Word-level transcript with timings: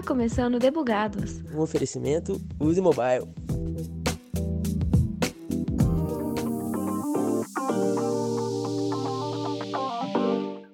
Está 0.00 0.14
começando 0.14 0.58
Debugados. 0.58 1.42
Um 1.54 1.60
oferecimento 1.60 2.40
Use 2.58 2.80
Mobile. 2.80 3.28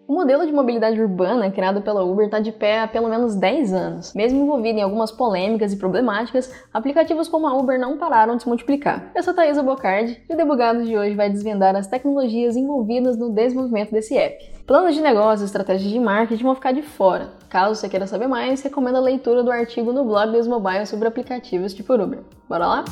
O 0.07 0.15
modelo 0.15 0.47
de 0.47 0.53
mobilidade 0.53 1.01
urbana 1.01 1.51
criado 1.51 1.83
pela 1.83 2.05
Uber 2.05 2.27
está 2.27 2.39
de 2.39 2.53
pé 2.53 2.79
há 2.79 2.87
pelo 2.87 3.09
menos 3.09 3.35
10 3.35 3.73
anos. 3.73 4.15
Mesmo 4.15 4.45
envolvido 4.45 4.79
em 4.79 4.83
algumas 4.83 5.11
polêmicas 5.11 5.73
e 5.73 5.77
problemáticas, 5.77 6.49
aplicativos 6.73 7.27
como 7.27 7.49
a 7.49 7.59
Uber 7.59 7.81
não 7.81 7.99
pararam 7.99 8.37
de 8.37 8.45
se 8.45 8.49
multiplicar. 8.49 9.11
Eu 9.13 9.25
sou 9.25 9.35
Thaisa 9.35 9.61
Bocardi 9.61 10.23
e 10.31 10.35
o 10.35 10.37
Debugados 10.37 10.87
de 10.87 10.97
hoje 10.97 11.17
vai 11.17 11.29
desvendar 11.29 11.75
as 11.75 11.89
tecnologias 11.89 12.55
envolvidas 12.55 13.17
no 13.17 13.31
desenvolvimento 13.31 13.91
desse 13.91 14.17
app. 14.17 14.56
Planos 14.67 14.97
de 14.97 15.01
negócio 15.01 15.45
e 15.45 15.47
estratégias 15.47 15.93
de 15.93 16.01
marketing 16.01 16.43
vão 16.43 16.55
ficar 16.57 16.73
de 16.73 16.83
fora. 16.83 17.31
Caso 17.49 17.77
você 17.77 17.89
queira 17.89 18.05
saber 18.05 18.27
mais, 18.27 18.61
recomendo 18.63 18.97
a 18.97 19.01
leitura 19.01 19.45
do 19.45 19.53
artigo 19.53 19.93
no 19.93 20.05
blog 20.05 20.33
dos 20.33 20.49
Mobile 20.49 20.85
sobre 20.87 21.07
aplicativos 21.07 21.73
tipo 21.73 21.95
Uber. 21.95 22.19
Bora 22.49 22.67
lá? 22.67 22.85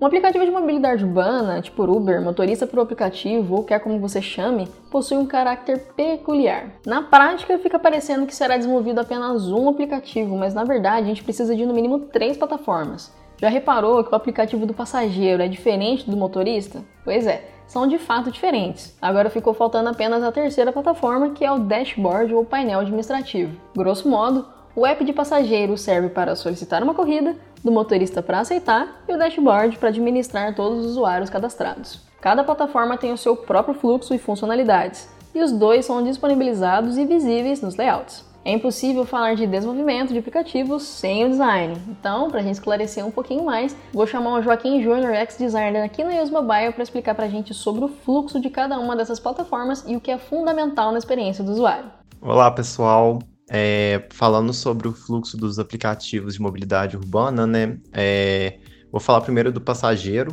Um 0.00 0.04
aplicativo 0.04 0.44
de 0.44 0.50
mobilidade 0.50 1.04
urbana, 1.04 1.62
tipo 1.62 1.84
Uber, 1.84 2.20
motorista 2.20 2.66
por 2.66 2.80
aplicativo 2.80 3.54
ou 3.54 3.62
quer 3.62 3.78
como 3.78 4.00
você 4.00 4.20
chame, 4.20 4.66
possui 4.90 5.16
um 5.16 5.26
caráter 5.26 5.78
peculiar. 5.94 6.72
Na 6.84 7.02
prática, 7.02 7.56
fica 7.60 7.78
parecendo 7.78 8.26
que 8.26 8.34
será 8.34 8.56
desenvolvido 8.56 9.00
apenas 9.00 9.48
um 9.48 9.68
aplicativo, 9.68 10.36
mas 10.36 10.54
na 10.54 10.64
verdade 10.64 11.04
a 11.04 11.08
gente 11.08 11.22
precisa 11.22 11.54
de 11.54 11.64
no 11.64 11.72
mínimo 11.72 12.00
três 12.00 12.36
plataformas. 12.36 13.14
Já 13.40 13.48
reparou 13.48 14.02
que 14.02 14.12
o 14.12 14.16
aplicativo 14.16 14.66
do 14.66 14.74
passageiro 14.74 15.40
é 15.40 15.46
diferente 15.46 16.10
do 16.10 16.16
motorista? 16.16 16.82
Pois 17.04 17.26
é, 17.28 17.44
são 17.72 17.86
de 17.86 17.96
fato 17.96 18.30
diferentes. 18.30 18.94
Agora 19.00 19.30
ficou 19.30 19.54
faltando 19.54 19.88
apenas 19.88 20.22
a 20.22 20.30
terceira 20.30 20.70
plataforma, 20.70 21.30
que 21.30 21.42
é 21.42 21.50
o 21.50 21.58
dashboard 21.58 22.34
ou 22.34 22.44
painel 22.44 22.80
administrativo. 22.80 23.58
Grosso 23.74 24.10
modo, 24.10 24.46
o 24.76 24.86
app 24.86 25.02
de 25.02 25.12
passageiro 25.14 25.78
serve 25.78 26.10
para 26.10 26.36
solicitar 26.36 26.82
uma 26.82 26.92
corrida, 26.92 27.34
do 27.64 27.72
motorista 27.72 28.20
para 28.20 28.40
aceitar 28.40 29.02
e 29.08 29.14
o 29.14 29.16
dashboard 29.16 29.78
para 29.78 29.88
administrar 29.88 30.54
todos 30.54 30.80
os 30.80 30.90
usuários 30.92 31.30
cadastrados. 31.30 32.00
Cada 32.20 32.44
plataforma 32.44 32.98
tem 32.98 33.10
o 33.10 33.16
seu 33.16 33.34
próprio 33.34 33.74
fluxo 33.74 34.12
e 34.12 34.18
funcionalidades, 34.18 35.08
e 35.34 35.40
os 35.40 35.50
dois 35.50 35.86
são 35.86 36.02
disponibilizados 36.02 36.98
e 36.98 37.06
visíveis 37.06 37.62
nos 37.62 37.76
layouts. 37.76 38.31
É 38.44 38.50
impossível 38.50 39.06
falar 39.06 39.36
de 39.36 39.46
desenvolvimento 39.46 40.12
de 40.12 40.18
aplicativos 40.18 40.82
sem 40.82 41.24
o 41.24 41.30
design. 41.30 41.80
Então, 41.86 42.28
para 42.28 42.40
a 42.40 42.42
gente 42.42 42.54
esclarecer 42.54 43.06
um 43.06 43.10
pouquinho 43.10 43.44
mais, 43.44 43.76
vou 43.92 44.04
chamar 44.04 44.36
o 44.36 44.42
Joaquim 44.42 44.82
Júnior, 44.82 45.14
ex-designer 45.14 45.84
aqui 45.84 46.02
na 46.02 46.20
Use 46.20 46.32
Mobile, 46.32 46.72
para 46.72 46.82
explicar 46.82 47.14
para 47.14 47.26
a 47.26 47.28
gente 47.28 47.54
sobre 47.54 47.84
o 47.84 47.88
fluxo 47.88 48.40
de 48.40 48.50
cada 48.50 48.80
uma 48.80 48.96
dessas 48.96 49.20
plataformas 49.20 49.84
e 49.86 49.94
o 49.94 50.00
que 50.00 50.10
é 50.10 50.18
fundamental 50.18 50.90
na 50.90 50.98
experiência 50.98 51.44
do 51.44 51.52
usuário. 51.52 51.88
Olá, 52.20 52.50
pessoal. 52.50 53.20
É, 53.48 54.08
falando 54.10 54.52
sobre 54.52 54.88
o 54.88 54.92
fluxo 54.92 55.36
dos 55.36 55.60
aplicativos 55.60 56.34
de 56.34 56.42
mobilidade 56.42 56.96
urbana, 56.96 57.46
né? 57.46 57.78
É, 57.92 58.58
vou 58.90 59.00
falar 59.00 59.20
primeiro 59.20 59.52
do 59.52 59.60
passageiro. 59.60 60.32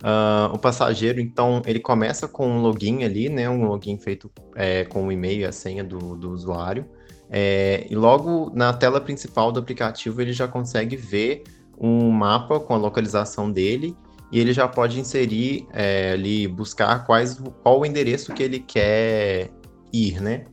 Uh, 0.00 0.54
o 0.54 0.58
passageiro, 0.60 1.20
então, 1.20 1.60
ele 1.66 1.80
começa 1.80 2.28
com 2.28 2.46
um 2.46 2.60
login 2.60 3.02
ali, 3.02 3.28
né? 3.28 3.50
Um 3.50 3.64
login 3.64 3.98
feito 3.98 4.30
é, 4.54 4.84
com 4.84 5.08
o 5.08 5.10
e-mail 5.10 5.40
e 5.40 5.44
a 5.44 5.50
senha 5.50 5.82
do, 5.82 6.14
do 6.14 6.30
usuário. 6.30 6.86
É, 7.30 7.86
e 7.90 7.94
logo 7.94 8.50
na 8.54 8.72
tela 8.72 9.00
principal 9.00 9.52
do 9.52 9.60
aplicativo 9.60 10.22
ele 10.22 10.32
já 10.32 10.48
consegue 10.48 10.96
ver 10.96 11.44
um 11.78 12.10
mapa 12.10 12.58
com 12.58 12.72
a 12.74 12.76
localização 12.76 13.50
dele 13.50 13.94
e 14.32 14.40
ele 14.40 14.52
já 14.52 14.66
pode 14.66 14.98
inserir 14.98 15.66
é, 15.72 16.12
ali, 16.12 16.48
buscar 16.48 17.04
quais, 17.06 17.40
qual 17.62 17.80
o 17.80 17.86
endereço 17.86 18.32
que 18.32 18.42
ele 18.42 18.60
quer 18.60 19.50
ir, 19.92 20.20
né? 20.20 20.46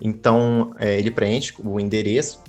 Então 0.00 0.72
é, 0.78 0.98
ele 0.98 1.10
preenche 1.10 1.54
o 1.58 1.80
endereço 1.80 2.42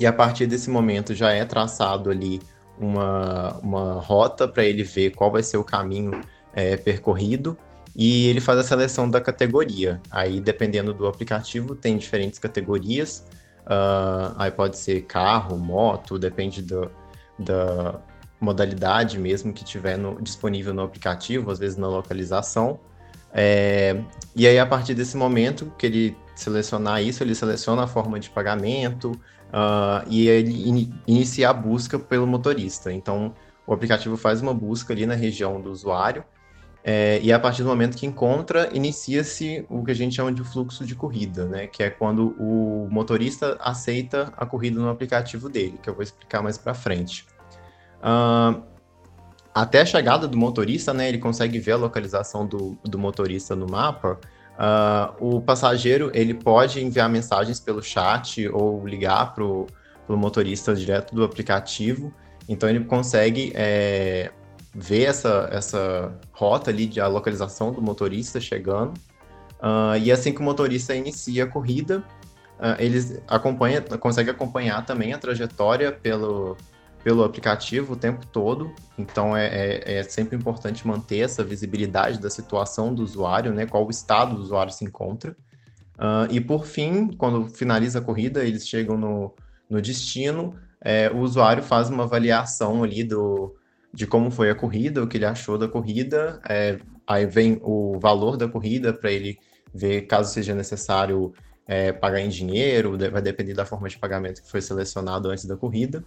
e 0.00 0.06
a 0.06 0.12
partir 0.12 0.46
desse 0.46 0.70
momento 0.70 1.14
já 1.14 1.32
é 1.32 1.44
traçado 1.44 2.10
ali 2.10 2.40
uma, 2.78 3.58
uma 3.62 4.00
rota 4.00 4.48
para 4.48 4.64
ele 4.64 4.82
ver 4.82 5.14
qual 5.14 5.30
vai 5.30 5.42
ser 5.42 5.56
o 5.56 5.64
caminho 5.64 6.20
é, 6.52 6.76
percorrido 6.76 7.56
e 7.96 8.26
ele 8.28 8.42
faz 8.42 8.58
a 8.58 8.62
seleção 8.62 9.08
da 9.08 9.22
categoria. 9.22 10.02
Aí, 10.10 10.38
dependendo 10.38 10.92
do 10.92 11.06
aplicativo, 11.06 11.74
tem 11.74 11.96
diferentes 11.96 12.38
categorias. 12.38 13.26
Uh, 13.62 14.36
aí 14.36 14.50
pode 14.50 14.76
ser 14.76 15.02
carro, 15.02 15.56
moto, 15.56 16.18
depende 16.18 16.60
do, 16.60 16.90
da 17.38 17.98
modalidade 18.38 19.18
mesmo 19.18 19.50
que 19.52 19.64
tiver 19.64 19.96
no, 19.96 20.20
disponível 20.20 20.74
no 20.74 20.82
aplicativo, 20.82 21.50
às 21.50 21.58
vezes 21.58 21.78
na 21.78 21.88
localização. 21.88 22.78
É, 23.32 24.02
e 24.34 24.46
aí, 24.46 24.58
a 24.58 24.66
partir 24.66 24.92
desse 24.94 25.16
momento 25.16 25.72
que 25.78 25.86
ele 25.86 26.16
selecionar 26.34 27.02
isso, 27.02 27.22
ele 27.22 27.34
seleciona 27.34 27.84
a 27.84 27.86
forma 27.86 28.20
de 28.20 28.28
pagamento 28.28 29.12
uh, 29.12 30.06
e 30.06 30.28
ele 30.28 30.68
in, 30.68 30.94
inicia 31.06 31.48
a 31.48 31.52
busca 31.54 31.98
pelo 31.98 32.26
motorista. 32.26 32.92
Então, 32.92 33.34
o 33.66 33.72
aplicativo 33.72 34.18
faz 34.18 34.42
uma 34.42 34.52
busca 34.52 34.92
ali 34.92 35.06
na 35.06 35.14
região 35.14 35.62
do 35.62 35.70
usuário 35.70 36.22
é, 36.88 37.18
e 37.20 37.32
a 37.32 37.38
partir 37.40 37.64
do 37.64 37.68
momento 37.68 37.96
que 37.96 38.06
encontra, 38.06 38.70
inicia-se 38.72 39.66
o 39.68 39.84
que 39.84 39.90
a 39.90 39.94
gente 39.94 40.14
chama 40.14 40.30
de 40.30 40.44
fluxo 40.44 40.86
de 40.86 40.94
corrida, 40.94 41.44
né? 41.44 41.66
Que 41.66 41.82
é 41.82 41.90
quando 41.90 42.36
o 42.38 42.86
motorista 42.88 43.56
aceita 43.58 44.32
a 44.36 44.46
corrida 44.46 44.78
no 44.78 44.88
aplicativo 44.88 45.48
dele, 45.48 45.80
que 45.82 45.90
eu 45.90 45.94
vou 45.94 46.04
explicar 46.04 46.40
mais 46.44 46.56
para 46.56 46.74
frente. 46.74 47.26
Uh, 47.98 48.62
até 49.52 49.80
a 49.80 49.84
chegada 49.84 50.28
do 50.28 50.38
motorista, 50.38 50.94
né? 50.94 51.08
Ele 51.08 51.18
consegue 51.18 51.58
ver 51.58 51.72
a 51.72 51.76
localização 51.76 52.46
do, 52.46 52.78
do 52.84 52.96
motorista 53.00 53.56
no 53.56 53.66
mapa. 53.66 54.20
Uh, 54.56 55.36
o 55.38 55.40
passageiro 55.40 56.12
ele 56.14 56.34
pode 56.34 56.80
enviar 56.80 57.10
mensagens 57.10 57.58
pelo 57.58 57.82
chat 57.82 58.48
ou 58.50 58.86
ligar 58.86 59.34
para 59.34 59.42
o 59.42 59.66
motorista 60.10 60.72
direto 60.72 61.16
do 61.16 61.24
aplicativo. 61.24 62.14
Então 62.48 62.68
ele 62.68 62.84
consegue 62.84 63.52
é, 63.56 64.30
ver 64.76 65.04
essa, 65.04 65.48
essa 65.50 66.12
rota 66.32 66.70
ali 66.70 66.86
de 66.86 67.00
a 67.00 67.06
localização 67.06 67.72
do 67.72 67.80
motorista 67.80 68.38
chegando. 68.38 68.92
Uh, 69.58 69.96
e 70.02 70.12
assim 70.12 70.34
que 70.34 70.40
o 70.40 70.42
motorista 70.42 70.94
inicia 70.94 71.44
a 71.44 71.46
corrida, 71.46 72.04
uh, 72.58 72.76
eles 72.78 73.18
acompanha, 73.26 73.80
consegue 73.80 74.28
acompanhar 74.28 74.84
também 74.84 75.14
a 75.14 75.18
trajetória 75.18 75.90
pelo, 75.90 76.58
pelo 77.02 77.24
aplicativo 77.24 77.94
o 77.94 77.96
tempo 77.96 78.26
todo. 78.26 78.70
Então 78.98 79.34
é, 79.34 79.46
é, 79.46 79.98
é, 79.98 80.02
sempre 80.02 80.36
importante 80.36 80.86
manter 80.86 81.20
essa 81.20 81.42
visibilidade 81.42 82.20
da 82.20 82.28
situação 82.28 82.94
do 82.94 83.02
usuário, 83.02 83.54
né? 83.54 83.64
Qual 83.64 83.86
o 83.86 83.90
estado 83.90 84.36
do 84.36 84.42
usuário 84.42 84.72
se 84.72 84.84
encontra. 84.84 85.34
Uh, 85.94 86.30
e 86.30 86.38
por 86.38 86.66
fim, 86.66 87.08
quando 87.16 87.48
finaliza 87.48 88.00
a 88.00 88.02
corrida, 88.02 88.44
eles 88.44 88.68
chegam 88.68 88.98
no, 88.98 89.34
no 89.70 89.80
destino, 89.80 90.54
é, 90.82 91.10
o 91.10 91.20
usuário 91.20 91.62
faz 91.62 91.88
uma 91.88 92.04
avaliação 92.04 92.84
ali 92.84 93.02
do, 93.02 93.56
de 93.96 94.06
como 94.06 94.30
foi 94.30 94.50
a 94.50 94.54
corrida, 94.54 95.02
o 95.02 95.06
que 95.08 95.16
ele 95.16 95.24
achou 95.24 95.56
da 95.56 95.66
corrida, 95.66 96.38
é, 96.46 96.78
aí 97.06 97.24
vem 97.24 97.58
o 97.62 97.98
valor 97.98 98.36
da 98.36 98.46
corrida 98.46 98.92
para 98.92 99.10
ele 99.10 99.38
ver 99.72 100.02
caso 100.02 100.34
seja 100.34 100.54
necessário 100.54 101.32
é, 101.66 101.92
pagar 101.92 102.20
em 102.20 102.28
dinheiro, 102.28 102.98
vai 103.10 103.22
depender 103.22 103.54
da 103.54 103.64
forma 103.64 103.88
de 103.88 103.96
pagamento 103.96 104.42
que 104.42 104.50
foi 104.50 104.60
selecionado 104.60 105.30
antes 105.30 105.46
da 105.46 105.56
corrida. 105.56 106.04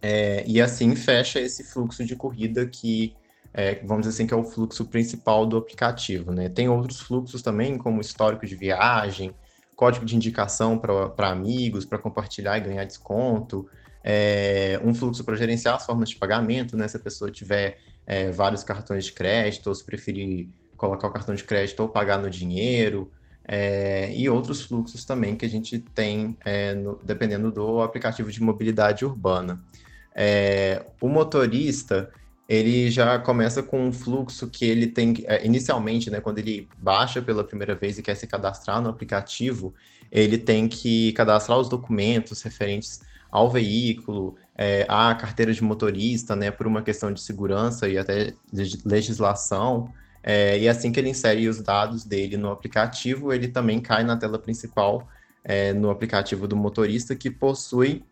É, 0.00 0.44
e 0.46 0.62
assim 0.62 0.94
fecha 0.94 1.40
esse 1.40 1.64
fluxo 1.64 2.04
de 2.04 2.14
corrida 2.14 2.66
que, 2.66 3.16
é, 3.52 3.80
vamos 3.84 4.06
dizer 4.06 4.14
assim, 4.14 4.26
que 4.28 4.32
é 4.32 4.36
o 4.36 4.44
fluxo 4.44 4.84
principal 4.84 5.44
do 5.44 5.56
aplicativo. 5.56 6.30
Né? 6.30 6.48
Tem 6.48 6.68
outros 6.68 7.00
fluxos 7.00 7.42
também, 7.42 7.76
como 7.78 8.00
histórico 8.00 8.46
de 8.46 8.54
viagem, 8.54 9.34
código 9.74 10.06
de 10.06 10.14
indicação 10.14 10.78
para 10.78 11.30
amigos, 11.30 11.84
para 11.84 11.98
compartilhar 11.98 12.58
e 12.58 12.60
ganhar 12.60 12.84
desconto, 12.84 13.68
é, 14.04 14.80
um 14.84 14.94
fluxo 14.94 15.24
para 15.24 15.36
gerenciar 15.36 15.76
as 15.76 15.86
formas 15.86 16.10
de 16.10 16.16
pagamento, 16.16 16.76
né? 16.76 16.88
Se 16.88 16.96
a 16.96 17.00
pessoa 17.00 17.30
tiver 17.30 17.78
é, 18.06 18.30
vários 18.30 18.64
cartões 18.64 19.06
de 19.06 19.12
crédito, 19.12 19.68
ou 19.68 19.74
se 19.74 19.84
preferir 19.84 20.48
colocar 20.76 21.06
o 21.06 21.10
cartão 21.10 21.34
de 21.34 21.44
crédito 21.44 21.80
ou 21.80 21.88
pagar 21.88 22.18
no 22.18 22.28
dinheiro, 22.28 23.10
é, 23.46 24.12
e 24.14 24.28
outros 24.28 24.62
fluxos 24.62 25.04
também 25.04 25.36
que 25.36 25.44
a 25.44 25.48
gente 25.48 25.78
tem 25.78 26.36
é, 26.44 26.74
no, 26.74 26.98
dependendo 27.02 27.50
do 27.50 27.80
aplicativo 27.80 28.30
de 28.30 28.42
mobilidade 28.42 29.04
urbana. 29.04 29.62
É, 30.14 30.84
o 31.00 31.08
motorista 31.08 32.10
ele 32.48 32.90
já 32.90 33.18
começa 33.18 33.62
com 33.62 33.86
um 33.86 33.92
fluxo 33.92 34.48
que 34.48 34.64
ele 34.64 34.86
tem 34.86 35.14
é, 35.24 35.44
inicialmente, 35.46 36.10
né, 36.10 36.20
quando 36.20 36.38
ele 36.38 36.68
baixa 36.78 37.22
pela 37.22 37.42
primeira 37.42 37.74
vez 37.74 37.98
e 37.98 38.02
quer 38.02 38.14
se 38.14 38.26
cadastrar 38.26 38.80
no 38.80 38.90
aplicativo, 38.90 39.74
ele 40.10 40.36
tem 40.36 40.68
que 40.68 41.12
cadastrar 41.12 41.58
os 41.58 41.68
documentos 41.68 42.42
referentes 42.42 43.00
ao 43.32 43.50
veículo, 43.50 44.36
é, 44.56 44.84
à 44.88 45.14
carteira 45.14 45.54
de 45.54 45.64
motorista, 45.64 46.36
né, 46.36 46.50
por 46.50 46.66
uma 46.66 46.82
questão 46.82 47.10
de 47.10 47.20
segurança 47.20 47.88
e 47.88 47.96
até 47.96 48.34
legislação. 48.84 49.90
É, 50.22 50.58
e 50.58 50.68
assim 50.68 50.92
que 50.92 51.00
ele 51.00 51.08
insere 51.08 51.48
os 51.48 51.60
dados 51.60 52.04
dele 52.04 52.36
no 52.36 52.50
aplicativo, 52.50 53.32
ele 53.32 53.48
também 53.48 53.80
cai 53.80 54.04
na 54.04 54.18
tela 54.18 54.38
principal 54.38 55.08
é, 55.42 55.72
no 55.72 55.90
aplicativo 55.90 56.46
do 56.46 56.54
motorista, 56.54 57.16
que 57.16 57.30
possui 57.30 58.04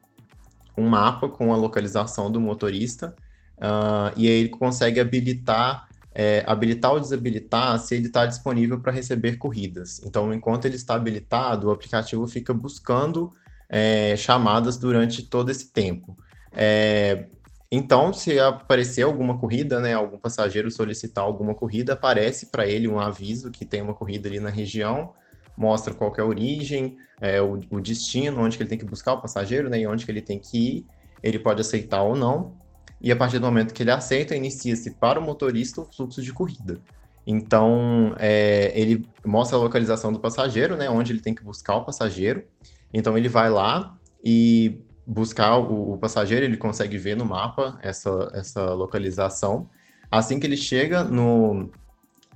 um 0.76 0.88
mapa 0.88 1.28
com 1.28 1.52
a 1.52 1.56
localização 1.56 2.32
do 2.32 2.40
motorista, 2.40 3.14
uh, 3.58 4.10
e 4.16 4.26
aí 4.26 4.34
ele 4.40 4.48
consegue 4.48 4.98
habilitar 4.98 5.86
é, 6.12 6.42
habilitar 6.46 6.92
ou 6.92 6.98
desabilitar 6.98 7.78
se 7.78 7.94
ele 7.94 8.08
está 8.08 8.26
disponível 8.26 8.80
para 8.80 8.90
receber 8.90 9.36
corridas. 9.36 10.02
Então, 10.04 10.34
enquanto 10.34 10.64
ele 10.64 10.74
está 10.74 10.94
habilitado, 10.94 11.68
o 11.68 11.70
aplicativo 11.70 12.26
fica 12.26 12.52
buscando 12.52 13.32
é, 13.70 14.16
chamadas 14.16 14.76
durante 14.76 15.22
todo 15.22 15.50
esse 15.50 15.72
tempo. 15.72 16.16
É, 16.52 17.26
então, 17.70 18.12
se 18.12 18.36
aparecer 18.40 19.02
alguma 19.02 19.38
corrida, 19.38 19.78
né, 19.78 19.94
algum 19.94 20.18
passageiro 20.18 20.68
solicitar 20.72 21.22
alguma 21.22 21.54
corrida, 21.54 21.92
aparece 21.92 22.46
para 22.46 22.66
ele 22.66 22.88
um 22.88 22.98
aviso 22.98 23.50
que 23.50 23.64
tem 23.64 23.80
uma 23.80 23.94
corrida 23.94 24.28
ali 24.28 24.40
na 24.40 24.50
região, 24.50 25.12
mostra 25.56 25.94
qual 25.94 26.12
é 26.18 26.20
a 26.20 26.24
origem, 26.24 26.96
é, 27.20 27.40
o, 27.40 27.60
o, 27.70 27.80
destino, 27.80 28.42
onde 28.42 28.56
que 28.56 28.62
ele 28.64 28.70
tem 28.70 28.78
que 28.78 28.84
buscar 28.84 29.12
o 29.12 29.20
passageiro, 29.20 29.70
né, 29.70 29.78
e 29.78 29.86
onde 29.86 30.04
que 30.04 30.10
ele 30.10 30.20
tem 30.20 30.40
que 30.40 30.58
ir, 30.58 30.86
ele 31.22 31.38
pode 31.38 31.60
aceitar 31.60 32.02
ou 32.02 32.16
não, 32.16 32.58
e 33.00 33.12
a 33.12 33.16
partir 33.16 33.38
do 33.38 33.46
momento 33.46 33.72
que 33.72 33.84
ele 33.84 33.92
aceita, 33.92 34.34
inicia-se 34.34 34.90
para 34.92 35.20
o 35.20 35.22
motorista 35.22 35.80
o 35.80 35.84
fluxo 35.84 36.20
de 36.20 36.32
corrida. 36.32 36.80
Então, 37.24 38.14
é, 38.18 38.72
ele 38.74 39.06
mostra 39.24 39.56
a 39.56 39.60
localização 39.60 40.12
do 40.12 40.18
passageiro, 40.18 40.76
né, 40.76 40.90
onde 40.90 41.12
ele 41.12 41.20
tem 41.20 41.34
que 41.34 41.44
buscar 41.44 41.76
o 41.76 41.84
passageiro, 41.84 42.42
então 42.92 43.16
ele 43.16 43.28
vai 43.28 43.50
lá 43.50 43.96
e 44.24 44.80
buscar 45.06 45.56
o, 45.56 45.94
o, 45.94 45.98
passageiro, 45.98 46.44
ele 46.44 46.56
consegue 46.56 46.96
ver 46.96 47.16
no 47.16 47.24
mapa 47.24 47.78
essa, 47.82 48.30
essa 48.32 48.72
localização. 48.74 49.68
Assim 50.10 50.38
que 50.38 50.46
ele 50.46 50.56
chega 50.56 51.02
no, 51.02 51.70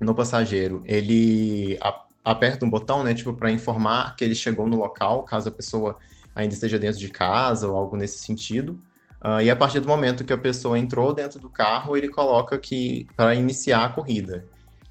no 0.00 0.14
passageiro, 0.14 0.82
ele 0.84 1.78
a, 1.80 2.04
aperta 2.24 2.64
um 2.64 2.70
botão, 2.70 3.04
né, 3.04 3.14
tipo, 3.14 3.32
para 3.34 3.50
informar 3.50 4.16
que 4.16 4.24
ele 4.24 4.34
chegou 4.34 4.66
no 4.66 4.76
local, 4.76 5.22
caso 5.24 5.48
a 5.48 5.52
pessoa 5.52 5.96
ainda 6.34 6.54
esteja 6.54 6.78
dentro 6.78 6.98
de 6.98 7.08
casa 7.08 7.68
ou 7.68 7.76
algo 7.76 7.96
nesse 7.96 8.18
sentido. 8.18 8.80
Uh, 9.24 9.40
e 9.40 9.50
a 9.50 9.56
partir 9.56 9.80
do 9.80 9.88
momento 9.88 10.24
que 10.24 10.32
a 10.32 10.38
pessoa 10.38 10.78
entrou 10.78 11.14
dentro 11.14 11.38
do 11.38 11.48
carro, 11.48 11.96
ele 11.96 12.08
coloca 12.08 12.58
que 12.58 13.06
para 13.16 13.34
iniciar 13.34 13.84
a 13.84 13.88
corrida. 13.88 14.44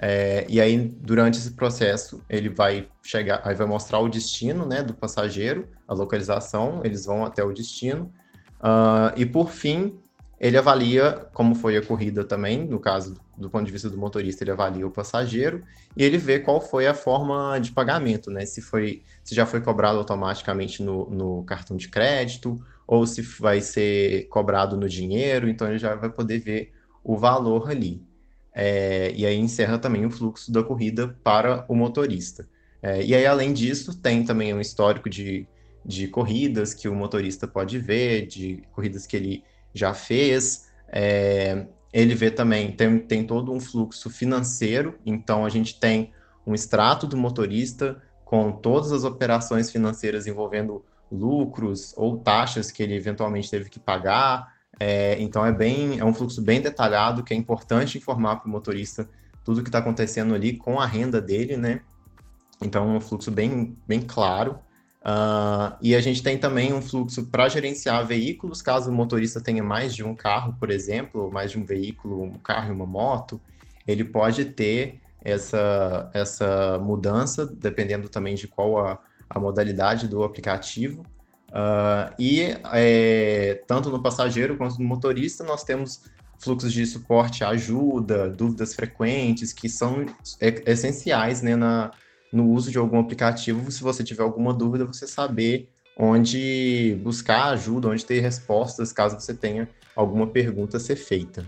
É, 0.05 0.45
e 0.49 0.59
aí, 0.59 0.77
durante 0.99 1.39
esse 1.39 1.51
processo, 1.51 2.21
ele 2.29 2.49
vai 2.49 2.89
chegar, 3.01 3.39
aí 3.45 3.55
vai 3.55 3.65
mostrar 3.65 3.99
o 3.99 4.09
destino, 4.09 4.65
né, 4.65 4.83
do 4.83 4.93
passageiro, 4.93 5.69
a 5.87 5.93
localização, 5.93 6.81
eles 6.83 7.05
vão 7.05 7.23
até 7.25 7.41
o 7.41 7.53
destino. 7.53 8.11
Uh, 8.59 9.15
e 9.15 9.25
por 9.25 9.49
fim, 9.49 9.97
ele 10.37 10.57
avalia 10.57 11.25
como 11.33 11.55
foi 11.55 11.77
a 11.77 11.81
corrida 11.81 12.25
também, 12.25 12.67
no 12.67 12.81
caso 12.81 13.15
do 13.37 13.49
ponto 13.49 13.65
de 13.65 13.71
vista 13.71 13.89
do 13.89 13.97
motorista, 13.97 14.43
ele 14.43 14.51
avalia 14.51 14.85
o 14.85 14.91
passageiro 14.91 15.63
e 15.95 16.03
ele 16.03 16.17
vê 16.17 16.37
qual 16.37 16.59
foi 16.59 16.85
a 16.85 16.93
forma 16.93 17.57
de 17.59 17.71
pagamento, 17.71 18.29
né? 18.29 18.45
Se 18.45 18.61
foi, 18.61 19.03
se 19.23 19.33
já 19.33 19.45
foi 19.45 19.61
cobrado 19.61 19.99
automaticamente 19.99 20.83
no, 20.83 21.09
no 21.09 21.43
cartão 21.45 21.77
de 21.77 21.87
crédito 21.87 22.61
ou 22.85 23.07
se 23.07 23.21
vai 23.21 23.61
ser 23.61 24.27
cobrado 24.27 24.75
no 24.75 24.89
dinheiro, 24.89 25.47
então 25.47 25.65
ele 25.69 25.79
já 25.79 25.95
vai 25.95 26.09
poder 26.09 26.39
ver 26.39 26.73
o 27.01 27.15
valor 27.15 27.69
ali. 27.69 28.03
É, 28.53 29.11
e 29.15 29.25
aí 29.25 29.37
encerra 29.37 29.77
também 29.77 30.05
o 30.05 30.11
fluxo 30.11 30.51
da 30.51 30.63
corrida 30.63 31.17
para 31.23 31.65
o 31.67 31.75
motorista. 31.75 32.47
É, 32.81 33.01
e 33.03 33.15
aí, 33.15 33.25
além 33.25 33.53
disso, 33.53 33.97
tem 33.99 34.23
também 34.23 34.53
um 34.53 34.59
histórico 34.59 35.09
de, 35.09 35.47
de 35.85 36.07
corridas 36.07 36.73
que 36.73 36.87
o 36.87 36.95
motorista 36.95 37.47
pode 37.47 37.79
ver, 37.79 38.27
de 38.27 38.63
corridas 38.73 39.07
que 39.07 39.15
ele 39.15 39.43
já 39.73 39.93
fez. 39.93 40.67
É, 40.87 41.65
ele 41.91 42.13
vê 42.13 42.29
também, 42.29 42.71
tem, 42.71 42.99
tem 42.99 43.25
todo 43.25 43.53
um 43.53 43.59
fluxo 43.59 44.09
financeiro, 44.09 44.99
então 45.05 45.45
a 45.45 45.49
gente 45.49 45.79
tem 45.79 46.11
um 46.45 46.53
extrato 46.53 47.07
do 47.07 47.15
motorista 47.15 48.01
com 48.25 48.51
todas 48.51 48.91
as 48.91 49.03
operações 49.03 49.71
financeiras 49.71 50.27
envolvendo 50.27 50.83
lucros 51.11 51.93
ou 51.95 52.17
taxas 52.17 52.71
que 52.71 52.81
ele 52.81 52.95
eventualmente 52.95 53.49
teve 53.49 53.69
que 53.69 53.79
pagar, 53.79 54.52
é, 54.83 55.21
então 55.21 55.45
é 55.45 55.51
bem, 55.51 55.97
é 55.97 56.03
um 56.03 56.13
fluxo 56.13 56.41
bem 56.41 56.59
detalhado 56.59 57.23
que 57.23 57.33
é 57.33 57.37
importante 57.37 57.97
informar 57.97 58.35
para 58.37 58.49
o 58.49 58.51
motorista 58.51 59.09
tudo 59.41 59.59
o 59.59 59.63
que 59.63 59.69
está 59.69 59.79
acontecendo 59.79 60.35
ali 60.35 60.57
com 60.57 60.77
a 60.79 60.85
renda 60.85 61.21
dele, 61.21 61.55
né? 61.55 61.81
Então 62.61 62.93
é 62.93 62.97
um 62.97 62.99
fluxo 62.99 63.31
bem, 63.31 63.77
bem 63.87 64.01
claro. 64.01 64.59
Uh, 65.01 65.75
e 65.81 65.95
a 65.95 66.01
gente 66.01 66.21
tem 66.21 66.37
também 66.37 66.73
um 66.73 66.81
fluxo 66.81 67.25
para 67.27 67.47
gerenciar 67.47 68.05
veículos, 68.05 68.61
caso 68.61 68.89
o 68.89 68.93
motorista 68.93 69.41
tenha 69.41 69.63
mais 69.63 69.95
de 69.95 70.03
um 70.03 70.15
carro, 70.15 70.55
por 70.59 70.69
exemplo, 70.69 71.31
mais 71.31 71.51
de 71.51 71.59
um 71.59 71.65
veículo, 71.65 72.23
um 72.23 72.33
carro 72.39 72.69
e 72.69 72.71
uma 72.71 72.85
moto, 72.85 73.39
ele 73.87 74.03
pode 74.03 74.45
ter 74.45 75.01
essa, 75.21 76.09
essa 76.13 76.77
mudança, 76.79 77.45
dependendo 77.45 78.09
também 78.09 78.35
de 78.35 78.47
qual 78.47 78.85
a, 78.85 78.99
a 79.29 79.39
modalidade 79.39 80.07
do 80.07 80.23
aplicativo. 80.23 81.05
Uh, 81.53 82.11
e 82.17 82.57
é, 82.73 83.61
tanto 83.67 83.91
no 83.91 84.01
passageiro 84.01 84.57
quanto 84.57 84.79
no 84.79 84.85
motorista, 84.85 85.43
nós 85.43 85.63
temos 85.63 86.01
fluxos 86.39 86.73
de 86.73 86.83
suporte, 86.85 87.43
ajuda, 87.43 88.27
dúvidas 88.27 88.73
frequentes, 88.73 89.53
que 89.53 89.69
são 89.69 90.05
essenciais 90.41 91.43
né, 91.43 91.55
na, 91.55 91.91
no 92.31 92.49
uso 92.49 92.71
de 92.71 92.77
algum 92.79 92.99
aplicativo. 92.99 93.71
Se 93.71 93.83
você 93.83 94.03
tiver 94.03 94.23
alguma 94.23 94.51
dúvida, 94.51 94.83
você 94.83 95.05
saber 95.05 95.69
onde 95.95 96.99
buscar 97.03 97.49
ajuda, 97.49 97.87
onde 97.87 98.03
ter 98.03 98.19
respostas, 98.19 98.91
caso 98.91 99.19
você 99.19 99.33
tenha 99.33 99.69
alguma 99.95 100.25
pergunta 100.25 100.77
a 100.77 100.79
ser 100.79 100.95
feita. 100.95 101.45